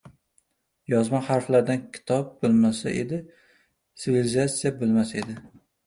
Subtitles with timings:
[0.93, 5.43] Yozma harflardan kitob bo‘lmasa edi, tsivilizatsiya bo‘lmas edi.